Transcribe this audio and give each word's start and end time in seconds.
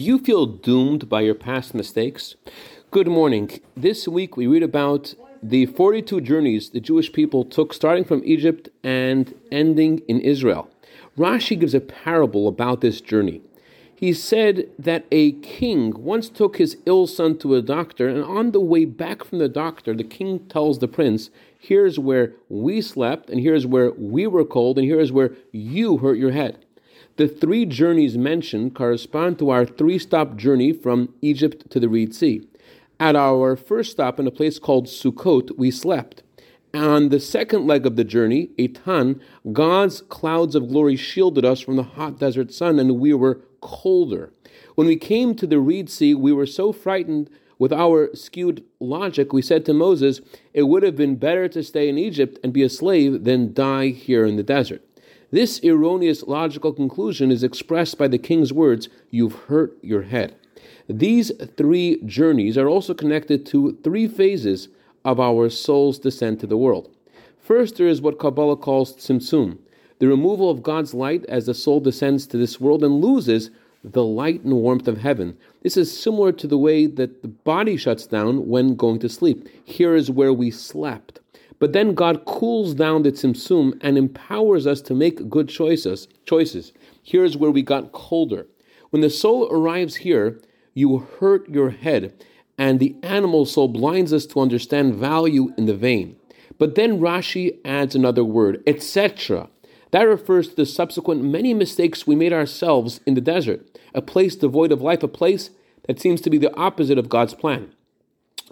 Do 0.00 0.06
you 0.06 0.18
feel 0.18 0.46
doomed 0.46 1.10
by 1.10 1.20
your 1.20 1.34
past 1.34 1.74
mistakes? 1.74 2.34
Good 2.90 3.06
morning. 3.06 3.60
This 3.76 4.08
week 4.08 4.34
we 4.34 4.46
read 4.46 4.62
about 4.62 5.14
the 5.42 5.66
42 5.66 6.22
journeys 6.22 6.70
the 6.70 6.80
Jewish 6.80 7.12
people 7.12 7.44
took 7.44 7.74
starting 7.74 8.04
from 8.04 8.22
Egypt 8.24 8.70
and 8.82 9.34
ending 9.52 9.98
in 10.08 10.18
Israel. 10.20 10.70
Rashi 11.18 11.60
gives 11.60 11.74
a 11.74 11.80
parable 11.80 12.48
about 12.48 12.80
this 12.80 13.02
journey. 13.02 13.42
He 13.94 14.14
said 14.14 14.70
that 14.78 15.04
a 15.12 15.32
king 15.32 15.92
once 16.02 16.30
took 16.30 16.56
his 16.56 16.78
ill 16.86 17.06
son 17.06 17.36
to 17.36 17.54
a 17.54 17.60
doctor, 17.60 18.08
and 18.08 18.24
on 18.24 18.52
the 18.52 18.60
way 18.60 18.86
back 18.86 19.22
from 19.22 19.38
the 19.38 19.50
doctor, 19.50 19.94
the 19.94 20.02
king 20.02 20.38
tells 20.48 20.78
the 20.78 20.88
prince, 20.88 21.28
Here's 21.58 21.98
where 21.98 22.32
we 22.48 22.80
slept, 22.80 23.28
and 23.28 23.38
here's 23.38 23.66
where 23.66 23.90
we 23.90 24.26
were 24.26 24.46
cold, 24.46 24.78
and 24.78 24.86
here's 24.86 25.12
where 25.12 25.32
you 25.52 25.98
hurt 25.98 26.16
your 26.16 26.32
head. 26.32 26.64
The 27.20 27.28
three 27.28 27.66
journeys 27.66 28.16
mentioned 28.16 28.74
correspond 28.74 29.38
to 29.40 29.50
our 29.50 29.66
three 29.66 29.98
stop 29.98 30.36
journey 30.36 30.72
from 30.72 31.12
Egypt 31.20 31.68
to 31.68 31.78
the 31.78 31.90
Reed 31.90 32.14
Sea. 32.14 32.48
At 32.98 33.14
our 33.14 33.56
first 33.56 33.90
stop 33.90 34.18
in 34.18 34.26
a 34.26 34.30
place 34.30 34.58
called 34.58 34.86
Sukkot, 34.86 35.58
we 35.58 35.70
slept. 35.70 36.22
On 36.72 37.10
the 37.10 37.20
second 37.20 37.66
leg 37.66 37.84
of 37.84 37.96
the 37.96 38.04
journey, 38.04 38.48
Eitan, 38.58 39.20
God's 39.52 40.00
clouds 40.00 40.54
of 40.54 40.68
glory 40.68 40.96
shielded 40.96 41.44
us 41.44 41.60
from 41.60 41.76
the 41.76 41.82
hot 41.82 42.18
desert 42.18 42.54
sun, 42.54 42.78
and 42.78 42.98
we 42.98 43.12
were 43.12 43.42
colder. 43.60 44.32
When 44.74 44.86
we 44.86 44.96
came 44.96 45.34
to 45.34 45.46
the 45.46 45.60
Reed 45.60 45.90
Sea, 45.90 46.14
we 46.14 46.32
were 46.32 46.46
so 46.46 46.72
frightened 46.72 47.28
with 47.58 47.70
our 47.70 48.08
skewed 48.16 48.64
logic, 48.80 49.34
we 49.34 49.42
said 49.42 49.66
to 49.66 49.74
Moses, 49.74 50.22
It 50.54 50.62
would 50.62 50.82
have 50.82 50.96
been 50.96 51.16
better 51.16 51.48
to 51.48 51.62
stay 51.62 51.90
in 51.90 51.98
Egypt 51.98 52.38
and 52.42 52.50
be 52.50 52.62
a 52.62 52.70
slave 52.70 53.24
than 53.24 53.52
die 53.52 53.88
here 53.88 54.24
in 54.24 54.36
the 54.36 54.42
desert. 54.42 54.82
This 55.30 55.60
erroneous 55.62 56.24
logical 56.24 56.72
conclusion 56.72 57.30
is 57.30 57.44
expressed 57.44 57.96
by 57.96 58.08
the 58.08 58.18
king's 58.18 58.52
words, 58.52 58.88
You've 59.10 59.34
hurt 59.46 59.78
your 59.80 60.02
head. 60.02 60.34
These 60.88 61.30
three 61.56 62.02
journeys 62.04 62.58
are 62.58 62.68
also 62.68 62.94
connected 62.94 63.46
to 63.46 63.78
three 63.84 64.08
phases 64.08 64.68
of 65.04 65.20
our 65.20 65.48
soul's 65.48 65.98
descent 66.00 66.40
to 66.40 66.46
the 66.46 66.56
world. 66.56 66.90
First, 67.38 67.76
there 67.76 67.86
is 67.86 68.02
what 68.02 68.18
Kabbalah 68.18 68.56
calls 68.56 68.96
tzimtzum, 68.96 69.58
the 70.00 70.08
removal 70.08 70.50
of 70.50 70.62
God's 70.62 70.94
light 70.94 71.24
as 71.26 71.46
the 71.46 71.54
soul 71.54 71.78
descends 71.78 72.26
to 72.26 72.36
this 72.36 72.60
world 72.60 72.82
and 72.82 73.00
loses 73.00 73.50
the 73.82 74.04
light 74.04 74.42
and 74.42 74.54
warmth 74.54 74.88
of 74.88 74.98
heaven. 74.98 75.36
This 75.62 75.76
is 75.76 75.98
similar 75.98 76.32
to 76.32 76.46
the 76.46 76.58
way 76.58 76.86
that 76.86 77.22
the 77.22 77.28
body 77.28 77.76
shuts 77.76 78.06
down 78.06 78.48
when 78.48 78.76
going 78.76 78.98
to 79.00 79.08
sleep. 79.08 79.48
Here 79.64 79.94
is 79.94 80.10
where 80.10 80.32
we 80.32 80.50
slept. 80.50 81.20
But 81.58 81.72
then 81.72 81.94
God 81.94 82.24
cools 82.24 82.74
down 82.74 83.02
the 83.02 83.12
tzimtzum 83.12 83.78
and 83.82 83.98
empowers 83.98 84.66
us 84.66 84.80
to 84.82 84.94
make 84.94 85.28
good 85.28 85.48
choices. 85.48 86.08
Choices. 86.24 86.72
Here's 87.02 87.36
where 87.36 87.50
we 87.50 87.62
got 87.62 87.92
colder. 87.92 88.46
When 88.90 89.02
the 89.02 89.10
soul 89.10 89.48
arrives 89.50 89.96
here, 89.96 90.40
you 90.74 90.98
hurt 91.20 91.48
your 91.48 91.70
head, 91.70 92.14
and 92.56 92.80
the 92.80 92.96
animal 93.02 93.44
soul 93.44 93.68
blinds 93.68 94.12
us 94.12 94.26
to 94.26 94.40
understand 94.40 94.94
value 94.94 95.52
in 95.56 95.66
the 95.66 95.76
vein. 95.76 96.16
But 96.58 96.74
then 96.74 97.00
Rashi 97.00 97.58
adds 97.64 97.94
another 97.94 98.24
word, 98.24 98.62
etc. 98.66 99.48
That 99.90 100.02
refers 100.02 100.48
to 100.48 100.56
the 100.56 100.66
subsequent 100.66 101.22
many 101.22 101.52
mistakes 101.54 102.06
we 102.06 102.14
made 102.14 102.32
ourselves 102.32 103.00
in 103.06 103.14
the 103.14 103.20
desert, 103.20 103.66
a 103.94 104.02
place 104.02 104.36
devoid 104.36 104.72
of 104.72 104.82
life, 104.82 105.02
a 105.02 105.08
place 105.08 105.50
that 105.86 106.00
seems 106.00 106.20
to 106.20 106.30
be 106.30 106.38
the 106.38 106.54
opposite 106.56 106.98
of 106.98 107.08
God's 107.08 107.34
plan. 107.34 107.72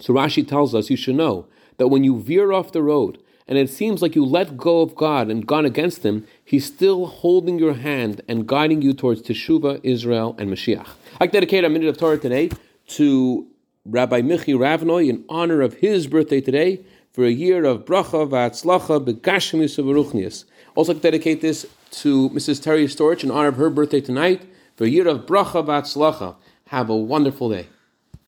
So 0.01 0.13
Rashi 0.13 0.47
tells 0.47 0.75
us 0.75 0.91
you 0.91 0.97
should 0.97 1.15
know 1.15 1.47
that 1.77 1.89
when 1.89 2.05
you 2.05 2.21
veer 2.21 2.53
off 2.53 2.73
the 2.73 2.83
road 2.83 3.19
and 3.47 3.57
it 3.57 3.71
seems 3.71 4.03
like 4.03 4.15
you 4.15 4.25
let 4.25 4.57
go 4.57 4.81
of 4.81 4.95
God 4.95 5.31
and 5.31 5.47
gone 5.47 5.65
against 5.65 6.05
Him, 6.05 6.27
He's 6.45 6.67
still 6.67 7.07
holding 7.07 7.59
your 7.59 7.75
hand 7.75 8.21
and 8.29 8.47
guiding 8.47 8.83
you 8.83 8.93
towards 8.93 9.23
Teshuvah, 9.23 9.81
Israel, 9.83 10.35
and 10.39 10.51
Mashiach. 10.51 10.89
I 11.21 11.27
dedicate 11.27 11.65
a 11.65 11.69
minute 11.69 11.89
of 11.89 11.97
Torah 11.97 12.19
today 12.19 12.51
to 12.89 13.47
Rabbi 13.91 14.21
Michi 14.21 14.55
Ravnoi 14.55 15.09
in 15.09 15.25
honor 15.31 15.63
of 15.63 15.75
his 15.75 16.07
birthday 16.07 16.43
today 16.43 16.85
for 17.19 17.25
a 17.25 17.31
year 17.31 17.65
of 17.65 17.85
bracha 17.85 18.29
v'atzlacha 18.29 19.05
begashmis 19.05 19.77
v'ruchnius. 19.77 20.45
Also, 20.77 20.95
dedicate 20.95 21.41
this 21.41 21.67
to 21.91 22.31
Mrs. 22.31 22.63
Terry 22.63 22.85
Storch 22.85 23.25
in 23.25 23.31
honor 23.33 23.49
of 23.49 23.57
her 23.57 23.71
birthday 23.71 24.01
tonight 24.01 24.49
for 24.77 24.85
a 24.85 24.89
year 24.89 25.09
of 25.09 25.27
bracha 25.27 25.67
v'atzlacha. 25.67 26.37
Have 26.69 26.89
a 26.89 26.97
wonderful 26.97 27.51
day. 27.51 27.67